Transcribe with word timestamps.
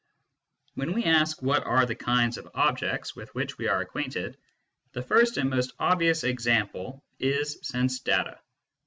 When 0.73 0.95
/we 0.95 1.05
ask 1.05 1.43
what 1.43 1.63
are 1.63 1.85
the 1.85 1.93
kinds 1.93 2.39
of 2.39 2.49
objects 2.55 3.15
with 3.15 3.35
which 3.35 3.59
we 3.59 3.67
are 3.67 3.81
acquainted, 3.81 4.35
the 4.93 5.03
first 5.03 5.37
and 5.37 5.47
most 5.47 5.73
obvious 5.77 6.23
example 6.23 7.03
is 7.19 7.59
[sense 7.61 7.99
data. 7.99 8.39